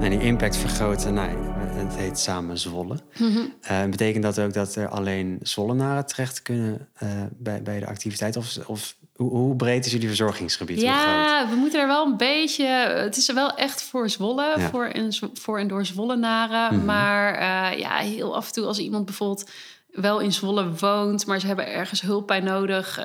[0.00, 2.96] En die impact vergroten, nou, het heet Samen Zwolle.
[3.18, 3.38] Mhm.
[3.60, 8.36] Eh, betekent dat ook dat er alleen Zwollenaren terecht kunnen eh, bij, bij de activiteit?
[8.36, 10.80] Of, of hoe, hoe breed is jullie verzorgingsgebied?
[10.80, 12.66] Ja, we moeten er wel een beetje.
[12.66, 14.68] Het is er wel echt voor Zwolle, Ja.
[14.68, 16.76] voor, en, voor en door Zwollenaren.
[16.76, 16.84] Mhm.
[16.84, 19.50] Maar eh, ja, heel af en toe als iemand bijvoorbeeld
[19.90, 23.00] wel in Zwolle woont, maar ze hebben ergens hulp bij nodig,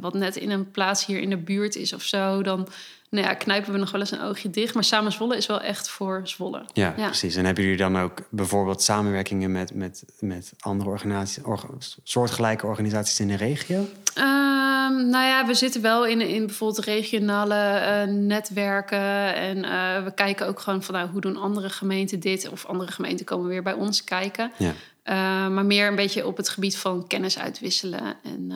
[0.00, 2.68] wat net in een plaats hier in de buurt is of zo, dan
[3.10, 4.74] nou ja, knijpen we nog wel eens een oogje dicht.
[4.74, 6.64] Maar Samen Zwolle is wel echt voor Zwolle.
[6.72, 7.06] Ja, Ja.
[7.06, 7.36] precies.
[7.36, 11.68] En hebben jullie dan ook bijvoorbeeld samenwerkingen met, met, met andere organisaties, orga-
[12.02, 13.86] soortgelijke organisaties in de regio?
[14.14, 19.34] Ehm, nou ja, we zitten wel in, in bijvoorbeeld regionale eh, netwerken.
[19.34, 22.48] En eh, we kijken ook gewoon van nou, hoe doen andere gemeenten dit?
[22.48, 24.52] Of andere gemeenten komen weer bij ons kijken.
[24.56, 24.72] Ja.
[25.02, 25.14] Eh,
[25.48, 28.52] maar meer een beetje op het gebied van kennis uitwisselen en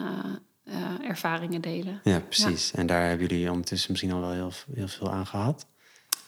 [0.65, 1.99] eh, ervaringen delen.
[2.03, 2.71] Ja, precies.
[2.71, 5.65] En daar hebben jullie ondertussen misschien al wel heel, heel veel aan gehad.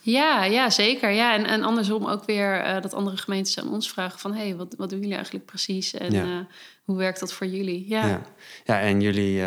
[0.02, 1.10] Ja, ja zeker.
[1.10, 4.34] Ja, en, en andersom ook weer eh, dat andere gemeentes aan ons vragen van...
[4.34, 5.94] hé, hey, wat, wat doen jullie eigenlijk precies?
[5.94, 6.24] En Ja.
[6.24, 6.40] eh,
[6.84, 7.86] hoe werkt dat voor jullie?
[7.88, 8.22] Ja, Ja,
[8.66, 9.44] ja en jullie,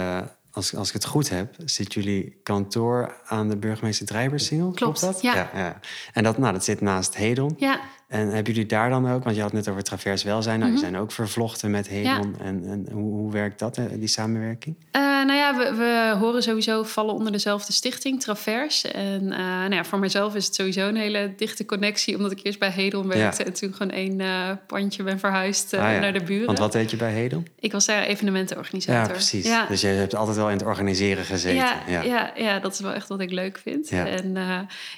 [0.50, 4.70] als, als ik het goed heb, zit jullie kantoor aan de burgemeester Drijbersingel?
[4.70, 5.22] Klopt, dat?
[5.22, 5.34] ja.
[5.34, 5.80] ja, ja.
[6.12, 7.54] En dat, nou, dat zit naast Hedon.
[7.58, 7.80] ja.
[8.10, 10.70] En hebben jullie daar dan ook, want je had het net over travers welzijn, nou,
[10.70, 12.34] die zijn ook vervlochten met Hedon.
[12.40, 14.76] En, en hoe, hoe werkt dat, eh, die samenwerking?
[14.90, 18.84] Eh, nou ja, we, we, horen sowieso vallen onder dezelfde stichting, Travers.
[18.84, 22.40] En uh, nou ja, voor mijzelf is het sowieso een hele dichte connectie, omdat ik
[22.42, 26.22] eerst bij Hedel werkte en toen gewoon één uh, pandje ben verhuisd uh, naar de
[26.22, 26.46] buren.
[26.46, 27.42] Want wat deed je bij Hedel?
[27.58, 29.02] Ik was daar evenementenorganisator.
[29.02, 29.46] Ja, precies.
[29.46, 29.66] Ja.
[29.66, 31.56] Dus je hebt altijd wel in het organiseren gezeten.
[31.56, 32.02] Ja, ja.
[32.02, 33.88] ja, ja dat is wel echt wat ik leuk vind.
[33.90, 34.36] En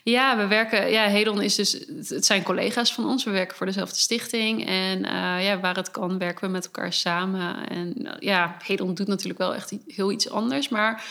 [0.03, 3.25] ja, we werken, ja, Hedel is dus, het zijn collega's van ons.
[3.25, 4.67] We werken voor dezelfde stichting.
[4.67, 5.01] En
[5.43, 7.69] ja, waar het kan, werken we met elkaar samen.
[7.69, 10.69] En ja, Hedel doet natuurlijk wel echt heel iets anders.
[10.69, 11.05] Maar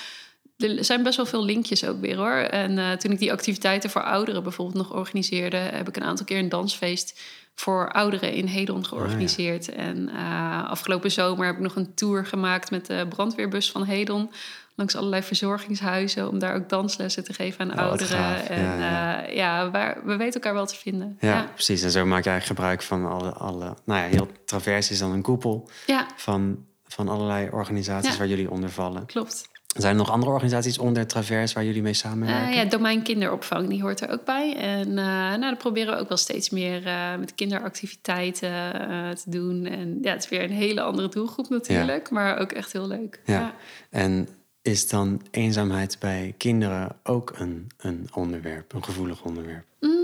[0.58, 2.36] er zijn best wel veel linkjes ook weer hoor.
[2.36, 6.26] En uh, toen ik die activiteiten voor ouderen bijvoorbeeld nog organiseerde, heb ik een aantal
[6.26, 7.20] keer een dansfeest
[7.56, 9.70] voor ouderen in Hedon georganiseerd.
[9.70, 9.82] Oh, ja.
[9.82, 14.32] En uh, afgelopen zomer heb ik nog een tour gemaakt met de brandweerbus van Hedon.
[14.76, 18.50] Langs allerlei verzorgingshuizen om daar ook danslessen te geven aan oh, ouderen.
[18.50, 19.28] En ja, ja.
[19.30, 21.18] Uh, ja waar, we weten elkaar wel te vinden.
[21.20, 21.82] Ja, precies.
[21.82, 23.32] En zo maak je eigenlijk gebruik van alle.
[23.32, 25.70] alle nou ja, heel travers is dan een koepel
[26.16, 29.06] van van allerlei organisaties waar jullie onder vallen.
[29.06, 29.50] Klopt.
[29.76, 32.50] Zijn er nog andere organisaties onder Travers waar jullie mee samenwerken?
[32.50, 34.56] Uh, ja, Domein Kinderopvang, die hoort er ook bij.
[34.56, 38.74] En uh, nou, dan proberen we ook wel steeds meer uh, met kinderactiviteiten
[39.16, 39.66] te doen.
[39.66, 43.22] En ja, het is weer een hele andere doelgroep natuurlijk, maar ook echt heel leuk.
[43.26, 43.40] Ja.
[43.40, 43.56] ja.
[43.90, 44.28] En
[44.62, 49.66] is dan eenzaamheid bij kinderen ook een, een onderwerp, een gevoelig onderwerp?
[49.80, 50.01] Mm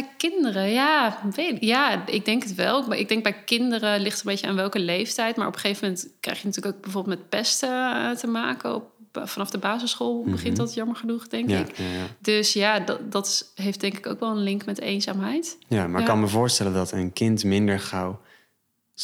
[0.00, 2.92] bij kinderen, ja, weet, ja, ik denk het wel.
[2.92, 5.36] Ik denk bij kinderen ligt het een beetje aan welke leeftijd.
[5.36, 8.74] Maar op een gegeven moment krijg je natuurlijk ook bijvoorbeeld met pesten eh, te maken.
[8.74, 10.64] Op, vanaf de basisschool begint mhm.
[10.64, 11.76] dat jammer genoeg, denk ik.
[11.76, 12.06] Ja, ja.
[12.20, 15.58] Dus ja, dat, dat heeft denk ik ook wel een link met eenzaamheid.
[15.68, 18.20] Ja, maar ik kan me voorstellen dat een kind minder gauw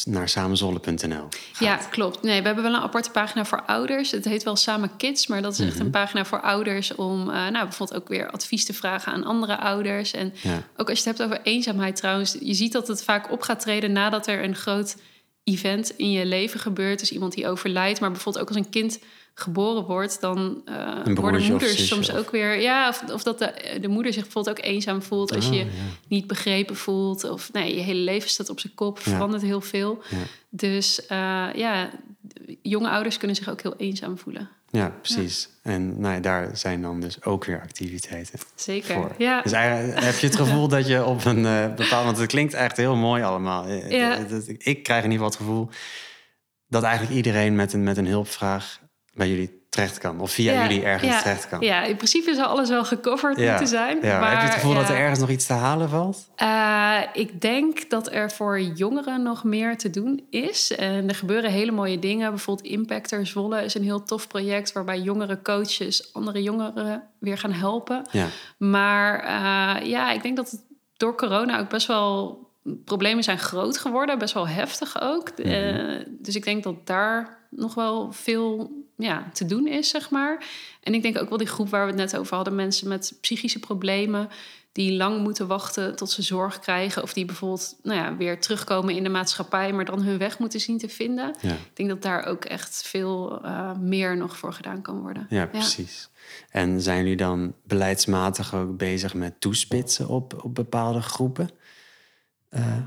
[0.03, 1.27] naar samenzollen.nl.
[1.59, 2.21] Ja, klopt.
[2.21, 4.11] Nee, we hebben wel een aparte pagina voor ouders.
[4.11, 5.91] Het heet wel Samen Kids, maar dat is echt een mhm.
[5.91, 10.13] pagina voor ouders om uh, nou, bijvoorbeeld ook weer advies te vragen aan andere ouders.
[10.13, 10.33] En
[10.77, 13.59] ook als je het hebt over eenzaamheid trouwens, je ziet dat het vaak op gaat
[13.59, 14.95] treden nadat er een groot
[15.43, 16.99] event in je leven gebeurt.
[16.99, 18.99] Dus iemand die overlijdt, maar bijvoorbeeld ook als een kind
[19.37, 22.59] geboren wordt, dan uh, worden moeders soms ook weer.
[22.61, 25.67] Ja, of, of dat de, de, moeder zich bijvoorbeeld ook eenzaam voelt als oh, je
[26.07, 27.23] niet begrepen voelt.
[27.23, 30.01] Of nee, je hele leven staat op zijn kop, verandert heel veel.
[30.49, 31.07] Dus uh,
[31.55, 31.89] ja,
[32.61, 34.49] jonge ouders kunnen zich ook heel eenzaam voelen.
[34.69, 35.49] Ja, precies.
[35.61, 38.39] En nou ja, daar zijn dan dus ook weer activiteiten.
[38.55, 38.95] Zeker.
[38.95, 39.15] Voor.
[39.17, 39.41] Ja.
[39.41, 42.05] Dus eigenlijk heb je het gevoel dat je op een uh, bepaald.
[42.05, 43.69] Want het klinkt echt heel mooi allemaal.
[43.69, 44.17] Ja.
[44.57, 45.69] Ik krijg in ieder geval het gevoel
[46.67, 48.79] dat eigenlijk iedereen met een, met een hulpvraag
[49.15, 50.19] bij jullie terecht kan.
[50.19, 51.61] Of via jullie ergens ja, terecht kan.
[51.61, 53.97] Ja, in principe zou alles wel gecoverd moeten zijn.
[54.01, 54.19] Ja.
[54.19, 56.29] Maar, heb je het gevoel dat er ergens nog iets te halen valt?
[56.41, 60.75] Uh, ik denk dat er voor jongeren nog meer te doen is.
[60.75, 62.29] En er gebeuren hele mooie dingen.
[62.29, 64.71] Bijvoorbeeld Impactor Zwolle is een heel tof project...
[64.71, 68.07] waarbij jongere coaches andere jongeren weer gaan helpen.
[68.11, 68.27] Ja.
[68.57, 70.61] Maar uh, ja, ik denk dat het
[70.97, 72.43] door corona ook best wel...
[72.85, 75.31] Problemen zijn groot geworden, best wel heftig ook.
[75.37, 75.79] Mm -hmm.
[75.79, 80.45] uh, dus ik denk dat daar nog wel veel ja, te doen is, zeg maar.
[80.83, 83.17] En ik denk ook wel die groep waar we het net over hadden, mensen met
[83.21, 84.29] psychische problemen
[84.75, 87.03] die lang moeten wachten tot ze zorg krijgen.
[87.03, 90.59] Of die bijvoorbeeld nou ja, weer terugkomen in de maatschappij, maar dan hun weg moeten
[90.59, 91.35] zien te vinden.
[91.41, 91.51] Ja.
[91.51, 95.25] Ik denk dat daar ook echt veel uh, meer nog voor gedaan kan worden.
[95.29, 96.09] Ja, precies.
[96.49, 101.49] En zijn jullie dan beleidsmatig ook bezig met toespitsen op, op bepaalde groepen?
[102.51, 102.77] Uh,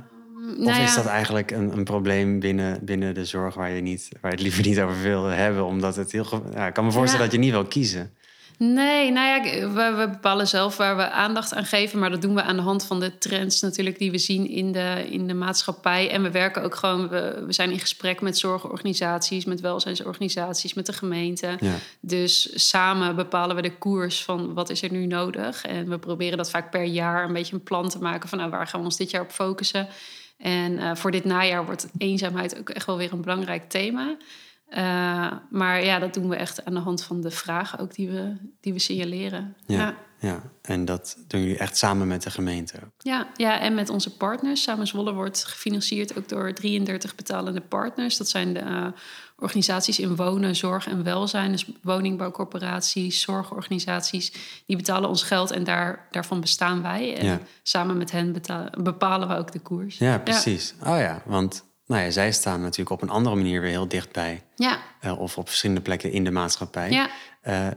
[0.57, 4.09] nou of is dat eigenlijk een, een probleem binnen, binnen de zorg waar je, niet,
[4.21, 5.65] waar je het liever niet over wil hebben?
[5.65, 6.43] Omdat het heel.
[6.55, 8.13] Ja, ik kan me voorstellen dat je niet wil kiezen.
[8.59, 11.99] Nee, nou ja, we, we, bepalen zelf waar we aandacht aan geven.
[11.99, 14.73] Maar dat doen we aan de hand van de trends natuurlijk die we zien in
[14.73, 16.11] de, in de maatschappij.
[16.11, 20.87] En we werken ook gewoon, we, we zijn in gesprek met zorgorganisaties, met welzijnsorganisaties, met
[20.87, 21.57] de gemeente.
[21.61, 21.75] Ja.
[22.01, 25.65] Dus samen bepalen we de koers van wat is er nu nodig.
[25.65, 28.51] En we proberen dat vaak per jaar een beetje een plan te maken van nou,
[28.51, 29.89] waar gaan we ons dit jaar op focussen.
[30.39, 34.17] En uh, voor dit najaar wordt eenzaamheid ook echt wel weer een belangrijk thema.
[34.71, 38.09] Uh, maar ja, dat doen we echt aan de hand van de vragen ook die
[38.11, 39.57] we, die we signaleren.
[39.67, 40.43] Ja, ja, ja.
[40.63, 42.93] en dat doen jullie echt samen met de gemeente ook?
[42.99, 44.63] Ja, ja en met onze partners.
[44.63, 48.17] Samen Zwolle wordt gefinancierd ook door 33 betalende partners.
[48.17, 48.87] Dat zijn de uh,
[49.37, 51.53] organisaties in wonen, zorg en welzijn.
[51.53, 54.33] Dus woningbouwcorporaties, zorgorganisaties.
[54.67, 57.17] Die betalen ons geld en daar, daarvan bestaan wij.
[57.17, 59.99] En samen met hen betalen, bepalen we ook de koers.
[59.99, 60.75] Ja, precies.
[60.81, 64.43] Oh ja, want nou ja, zij staan natuurlijk op een andere manier weer heel dichtbij.
[64.55, 64.79] Ja.
[65.05, 66.91] Uh, of op verschillende plekken in de maatschappij.
[66.91, 67.09] Ja.
[67.45, 67.69] Uh,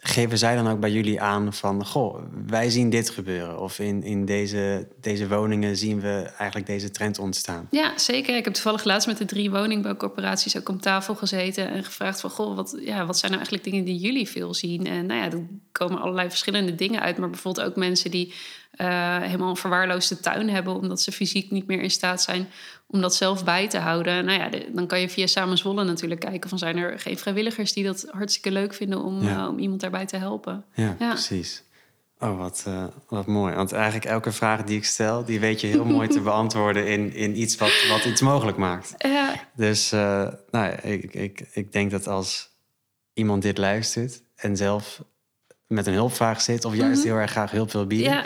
[0.00, 1.86] geven zij dan ook bij jullie aan van...
[1.86, 3.60] goh, wij zien dit gebeuren.
[3.60, 7.66] Of in, in deze, deze woningen zien we eigenlijk deze trend ontstaan.
[7.70, 8.36] Ja, zeker.
[8.36, 10.56] Ik heb toevallig laatst met de drie woningbouwcorporaties...
[10.56, 12.30] ook om tafel gezeten en gevraagd van...
[12.30, 14.86] goh, wat, ja, wat zijn nou eigenlijk dingen die jullie veel zien?
[14.86, 17.18] En nou ja, dan komen allerlei verschillende dingen uit.
[17.18, 18.34] Maar bijvoorbeeld ook mensen die
[18.70, 22.48] helemaal een verwaarloosde tuin hebben, omdat ze fysiek niet meer in staat zijn
[22.90, 24.24] om dat zelf bij te houden.
[24.24, 27.72] Nou ja, dan kan je via Samen Zwolle natuurlijk kijken van zijn er geen vrijwilligers
[27.72, 30.64] die dat hartstikke leuk vinden om, uh, om iemand daarbij te helpen.
[30.74, 31.10] Ja, ja.
[31.10, 31.62] precies.
[32.20, 33.54] Oh, wat, uh, wat mooi.
[33.54, 37.14] Want eigenlijk elke vraag die ik stel, die weet je heel mooi te beantwoorden in,
[37.14, 38.94] in iets wat, wat iets mogelijk maakt.
[38.98, 39.34] Ja.
[39.54, 42.48] Dus uh, nou, ik, ik, ik denk dat als
[43.12, 45.02] iemand dit luistert en zelf
[45.66, 47.12] met een hulpvraag zit, of juist mm -hmm.
[47.12, 48.24] heel erg graag hulp wil bieden, ja.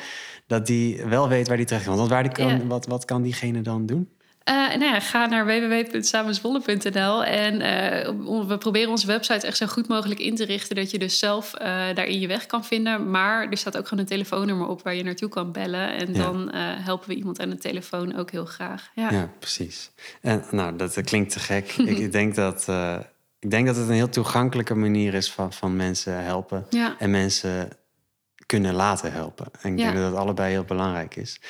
[0.52, 1.96] Dat die wel weet waar die terecht kan.
[1.96, 4.08] Want waar die kan, wat, wat kan diegene dan doen?
[4.48, 9.88] Uh, nou ja, ga naar www.samenzwolle.nl en uh, we proberen onze website echt zo goed
[9.88, 13.10] mogelijk in te richten dat je dus zelf uh, daarin je weg kan vinden.
[13.10, 16.22] Maar er staat ook gewoon een telefoonnummer op waar je naartoe kan bellen en ja.
[16.22, 18.90] dan helpen we iemand aan de telefoon ook heel graag.
[18.94, 19.90] Ja, ja precies.
[20.20, 21.72] En nou, dat klinkt te gek.
[22.02, 22.68] ik denk dat.
[23.38, 26.94] ik denk dat het een heel toegankelijke manier is van, van mensen helpen ja.
[26.98, 27.68] en mensen
[28.52, 29.46] kunnen laten helpen.
[29.60, 31.40] En ik denk dat dat allebei heel belangrijk is.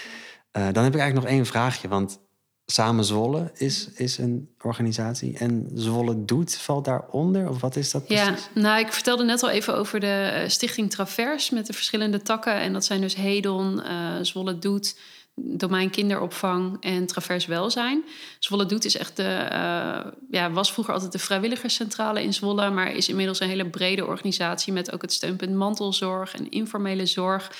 [0.53, 2.21] dan heb ik eigenlijk nog één vraagje, want
[2.67, 5.39] Samen Zwolle is, is een organisatie.
[5.39, 7.49] En Zwolle Doet valt daaronder?
[7.49, 8.49] Of wat is dat precies?
[8.55, 11.51] Ja, nou, ik vertelde net al even over de Stichting Travers...
[11.51, 12.55] met de verschillende takken.
[12.55, 14.97] En dat zijn dus Hedon, uh, Zwolle Doet,
[15.35, 18.05] Domein Kinderopvang en Travers Welzijn.
[18.39, 19.49] Zwolle Doet is echt de...
[19.53, 22.71] Uh, ja, was vroeger altijd de vrijwilligerscentrale in Zwolle...
[22.71, 24.73] maar is inmiddels een hele brede organisatie...
[24.73, 27.51] met ook het steunpunt mantelzorg en informele zorg...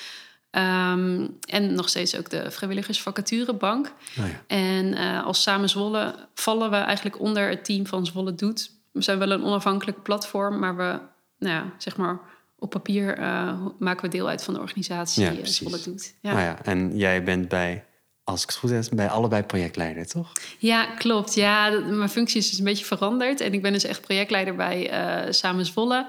[0.55, 3.85] Um, en nog steeds ook de vrijwilligersvacaturebank.
[4.19, 4.43] Oh ja.
[4.47, 8.71] En uh, als Samen Zwolle vallen we eigenlijk onder het team van Zwolle Doet.
[8.91, 10.99] We zijn wel een onafhankelijk platform, maar we,
[11.39, 12.19] nou ja, zeg maar,
[12.63, 16.13] op papier uh, maken we deel uit van de organisatie ja, die Zwolle Doet.
[16.21, 16.31] Ja.
[16.33, 17.85] Nou ja, en jij bent bij,
[18.23, 20.31] als ik het goed heb, bij allebei projectleider, toch?
[20.57, 21.33] Ja, klopt.
[21.33, 23.41] Ja, mijn functie is dus een beetje veranderd.
[23.41, 24.91] En ik ben dus echt projectleider bij
[25.25, 26.05] uh, Samen Zwolle.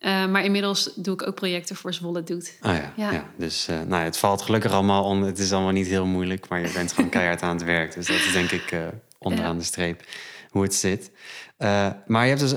[0.00, 2.58] Uh, maar inmiddels doe ik ook projecten voor Zwolle Doet.
[2.60, 3.12] Ah ja, ja.
[3.12, 3.24] ja.
[3.36, 5.22] dus uh, nou ja, het valt gelukkig allemaal om.
[5.22, 7.94] Het is allemaal niet heel moeilijk, maar je bent gewoon keihard aan het werk.
[7.94, 8.80] Dus dat is denk ik uh,
[9.18, 9.58] onderaan ja.
[9.58, 10.02] de streep
[10.50, 11.10] hoe het zit.
[12.06, 12.54] maar je hebt dus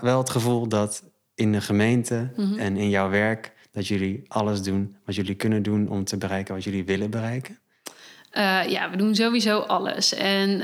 [0.00, 1.02] wel het gevoel dat
[1.40, 2.58] in de gemeente mm -hmm.
[2.58, 3.52] en in jouw werk...
[3.72, 7.58] dat jullie alles doen wat jullie kunnen doen om te bereiken wat jullie willen bereiken?
[8.68, 10.14] ja, we doen sowieso alles.
[10.14, 10.60] En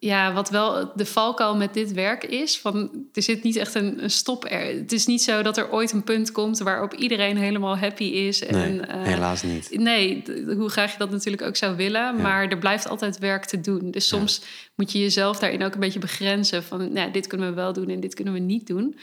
[0.00, 4.02] ja, wat wel de valkuil met dit werk is, van er zit niet echt een,
[4.02, 4.76] een stop er.
[4.76, 8.44] Het is niet zo dat er ooit een punt komt waarop iedereen helemaal happy is.
[8.44, 9.78] En, nee, uh, helaas niet.
[9.78, 10.22] Nee,
[10.56, 12.12] hoe graag je dat natuurlijk ook zou willen, ja.
[12.12, 13.90] maar er blijft altijd werk te doen.
[13.90, 14.46] Dus soms ja.
[14.74, 17.88] moet je jezelf daarin ook een beetje begrenzen van, nou, dit kunnen we wel doen
[17.88, 18.98] en dit kunnen we niet doen.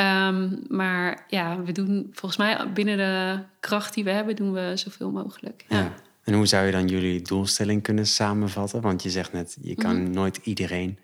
[0.00, 4.72] Um, maar ja, we doen volgens mij binnen de kracht die we hebben, doen we
[4.74, 5.64] zoveel mogelijk.
[5.68, 5.76] ja.
[5.76, 5.92] ja.
[6.26, 8.80] En hoe zou je dan jullie doelstelling kunnen samenvatten?
[8.80, 10.10] Want je zegt net, je kan mm.
[10.10, 10.98] nooit iedereen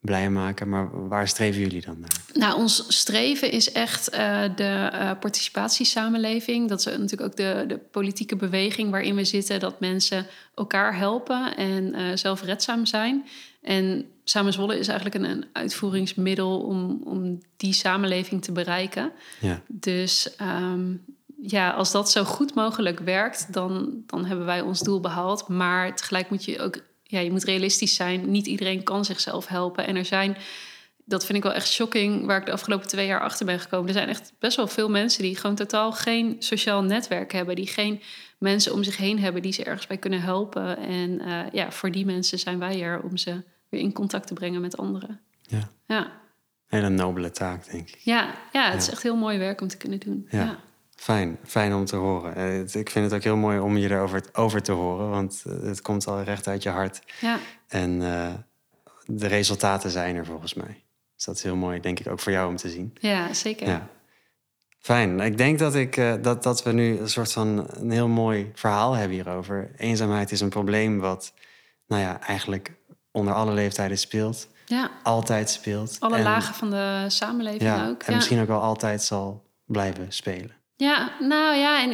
[0.00, 0.68] blij maken.
[0.68, 2.20] Maar waar streven jullie dan naar?
[2.32, 6.68] Nou, ons streven is echt uh, de uh, participatiesamenleving.
[6.68, 9.60] Dat is natuurlijk ook de, de politieke beweging waarin we zitten.
[9.60, 13.24] Dat mensen elkaar helpen en uh, zelfredzaam zijn.
[13.62, 19.12] En Samen Zwolle is eigenlijk een, een uitvoeringsmiddel om, om die samenleving te bereiken.
[19.40, 19.62] Ja.
[19.68, 21.04] Dus um,
[21.46, 25.48] ja, als dat zo goed mogelijk werkt, dan, dan hebben wij ons doel behaald.
[25.48, 28.30] Maar tegelijk moet je ook, ja, je moet realistisch zijn.
[28.30, 29.86] Niet iedereen kan zichzelf helpen.
[29.86, 30.36] En er zijn,
[31.04, 33.88] dat vind ik wel echt shocking, waar ik de afgelopen twee jaar achter ben gekomen.
[33.88, 37.56] Er zijn echt best wel veel mensen die gewoon totaal geen sociaal netwerk hebben.
[37.56, 38.00] Die geen
[38.38, 40.76] mensen om zich heen hebben die ze ergens bij kunnen helpen.
[40.78, 43.42] En uh, ja, voor die mensen zijn wij er om ze
[43.74, 45.20] weer in contact te brengen met anderen.
[45.42, 45.68] Ja.
[45.86, 46.12] Ja.
[46.66, 47.98] Hele nobele taak, denk ik.
[47.98, 50.26] Ja, ja het is echt heel mooi werk om te kunnen doen.
[50.30, 50.42] ja.
[50.42, 50.58] ja.
[50.96, 52.60] Fijn, fijn om te horen.
[52.72, 56.06] Ik vind het ook heel mooi om je erover over te horen, want het komt
[56.06, 57.02] al recht uit je hart.
[57.20, 57.38] Ja.
[57.68, 58.32] En uh,
[59.06, 60.84] de resultaten zijn er volgens mij.
[61.14, 62.96] Dus dat is heel mooi, denk ik, ook voor jou om te zien.
[63.00, 63.66] Ja, zeker.
[63.66, 63.88] Ja.
[64.78, 65.20] Fijn.
[65.20, 68.50] Ik denk dat, ik, uh, dat, dat we nu een soort van een heel mooi
[68.54, 69.70] verhaal hebben hierover.
[69.76, 71.32] Eenzaamheid is een probleem wat,
[71.86, 72.72] nou ja, eigenlijk
[73.14, 74.48] onder alle leeftijden speelt.
[74.66, 74.90] Ja.
[75.02, 75.96] Altijd speelt.
[76.00, 78.02] Alle en, lagen van de samenleving ja, ook.
[78.02, 78.14] En ja.
[78.16, 80.52] misschien ook wel altijd zal blijven spelen.
[80.76, 81.90] Ja, nou ja, en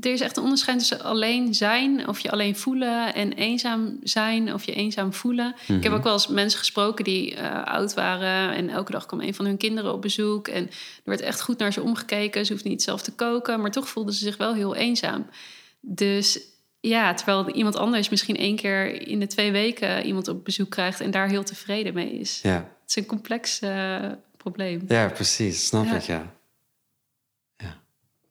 [0.00, 4.54] er is echt een onderscheid tussen alleen zijn, of je alleen voelen, en eenzaam zijn,
[4.54, 5.46] of je eenzaam voelen.
[5.46, 5.76] Mm -hmm.
[5.76, 9.20] Ik heb ook wel eens mensen gesproken die uh, oud waren en elke dag kwam
[9.20, 10.48] een van hun kinderen op bezoek.
[10.48, 10.70] En er
[11.04, 12.46] werd echt goed naar ze omgekeken.
[12.46, 15.26] Ze hoefden niet zelf te koken, maar toch voelden ze zich wel heel eenzaam.
[15.80, 16.40] Dus
[16.80, 21.00] ja, terwijl iemand anders misschien één keer in de twee weken iemand op bezoek krijgt
[21.00, 22.40] en daar heel tevreden mee is.
[22.42, 22.54] Ja.
[22.54, 24.82] Het is een complex uh, probleem.
[24.88, 25.94] Ja, precies, snap ja.
[25.94, 26.34] ik, ja.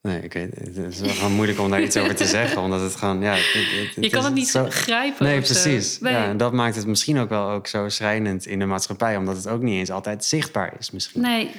[0.02, 0.76] Nee, ik weet het.
[0.76, 3.34] is wel gewoon moeilijk om daar iets over te zeggen, omdat het gewoon, ja...
[3.34, 4.66] Het, het, je kan het niet zo...
[4.68, 6.00] grijpen Nee, precies.
[6.00, 6.12] Nee.
[6.12, 9.36] Ja, en dat maakt het misschien ook wel ook zo schrijnend in de maatschappij, omdat
[9.36, 11.20] het ook niet eens altijd zichtbaar is misschien.
[11.20, 11.50] Nee.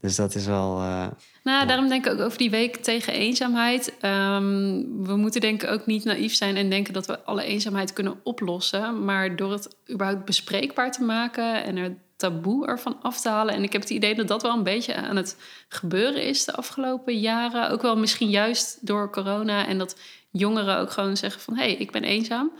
[0.00, 0.80] Dus dat is wel.
[0.80, 1.06] Uh,
[1.42, 3.94] nou, daarom denk ik ook over die week tegen eenzaamheid.
[4.00, 7.92] Ehm, we moeten denk ik ook niet naïef zijn en denken dat we alle eenzaamheid
[7.92, 9.04] kunnen oplossen.
[9.04, 13.54] Maar door het überhaupt bespreekbaar te maken en er taboe ervan af te halen.
[13.54, 15.36] En ik heb het idee dat dat wel een beetje aan het
[15.68, 17.70] gebeuren is de afgelopen jaren.
[17.70, 19.66] Ook wel misschien juist door corona.
[19.66, 21.56] En dat jongeren ook gewoon zeggen van...
[21.56, 22.52] hé, hey, ik ben eenzaam.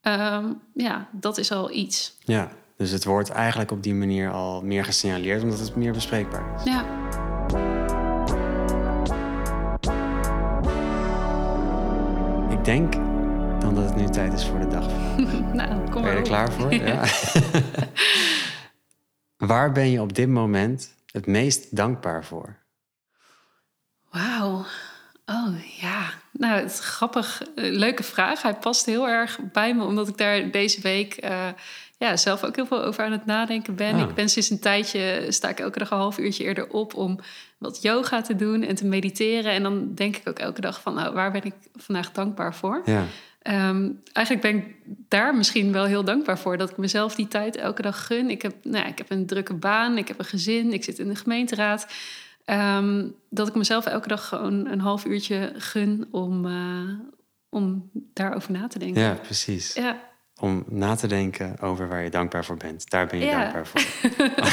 [0.00, 2.16] Ehm, ja, dat is al iets.
[2.24, 5.42] Ja, dus het wordt eigenlijk op die manier al meer gesignaleerd...
[5.42, 6.64] omdat het meer bespreekbaar is.
[6.64, 6.84] Ja.
[12.50, 12.92] Ik denk
[13.60, 14.86] dan dat het nu tijd is voor de dag.
[15.52, 16.74] nou, kom maar Ben je er klaar voor?
[16.74, 17.04] ja.
[19.36, 22.56] Waar ben je op dit moment het meest dankbaar voor?
[24.10, 24.64] Wauw.
[25.26, 27.42] Oh ja, nou, het is grappig.
[27.42, 28.42] Eh, leuke vraag.
[28.42, 31.48] Hij past heel erg bij me, omdat ik daar deze week uh,
[31.98, 33.94] ja, zelf ook heel veel over aan het nadenken ben.
[33.94, 34.00] Ah.
[34.00, 37.18] Ik ben sinds een tijdje, sta ik elke dag een half uurtje eerder op om
[37.58, 39.52] wat yoga te doen en te mediteren.
[39.52, 42.82] En dan denk ik ook elke dag van, nou, waar ben ik vandaag dankbaar voor?
[42.84, 43.04] Ja.
[43.42, 44.76] Ehm, eigenlijk ben ik
[45.08, 48.30] daar misschien wel heel dankbaar voor dat ik mezelf die tijd elke dag gun.
[48.30, 51.08] Ik heb, nou, ik heb een drukke baan, ik heb een gezin, ik zit in
[51.08, 51.86] de gemeenteraad.
[52.44, 56.90] Ehm, dat ik mezelf elke dag gewoon een half uurtje gun om, uh,
[57.48, 59.02] om daarover na te denken.
[59.02, 59.74] Ja, precies.
[59.74, 62.90] Ja om na te denken over waar je dankbaar voor bent.
[62.90, 63.84] Daar ben je dankbaar voor.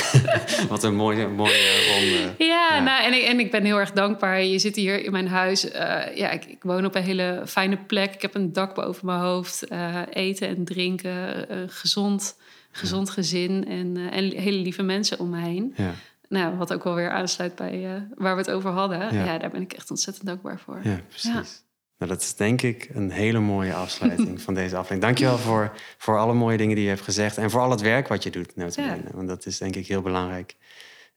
[0.70, 2.46] Wat een mooie, mooie ronde.
[2.46, 4.44] Ja, Nou, en, ik, en ik ben heel erg dankbaar.
[4.44, 5.66] Je zit hier in mijn huis.
[5.66, 5.72] Uh,
[6.16, 8.14] ja, ik, ik, woon op een hele fijne plek.
[8.14, 9.72] Ik heb een dak boven mijn hoofd.
[9.72, 11.52] Uh, eten en drinken.
[11.52, 12.38] Uh, gezond,
[12.72, 13.68] gezond gezin.
[13.68, 15.74] En, en hele lieve mensen om me heen.
[15.78, 15.94] Ja.
[16.30, 19.00] Nou, wat ook wel weer aansluit bij waar we het over hadden.
[19.00, 19.24] Ja.
[19.24, 19.38] ja.
[19.38, 20.80] daar ben ik echt ontzettend dankbaar voor.
[20.84, 21.64] Ja, precies.
[22.04, 25.02] Nou, dat is denk ik een hele mooie afsluiting van deze aflevering.
[25.02, 27.38] Dankjewel voor, voor alle mooie dingen die je hebt gezegd.
[27.38, 28.98] En voor al het werk wat je doet, Ja.
[29.14, 30.56] Want dat is denk ik heel belangrijk.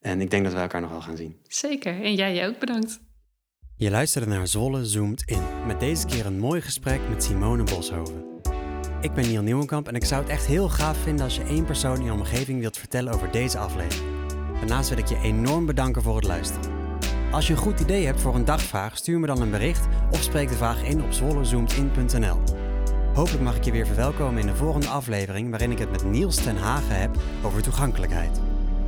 [0.00, 1.36] En ik denk dat we elkaar nog wel gaan zien.
[1.48, 2.02] Zeker.
[2.02, 3.00] En jij, jij ook bedankt.
[3.76, 5.42] Je luisterde naar Zwolle Zoomt In.
[5.66, 8.24] Met deze keer een mooi gesprek met Simone Boshoven.
[9.00, 11.64] Ik ben Niel Nieuwenkamp en ik zou het echt heel gaaf vinden als je één
[11.64, 14.10] persoon in je omgeving wilt vertellen over deze aflevering.
[14.58, 16.75] Daarnaast wil ik je enorm bedanken voor het luisteren.
[17.36, 20.22] Als je een goed idee hebt voor een dagvraag, stuur me dan een bericht of
[20.22, 22.38] spreek de vraag in op zwollezoomtin.nl.
[23.14, 26.36] Hopelijk mag ik je weer verwelkomen in de volgende aflevering waarin ik het met Niels
[26.36, 28.40] ten Hagen heb over toegankelijkheid.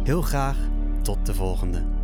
[0.04, 0.56] Heel graag
[1.02, 1.97] tot de volgende.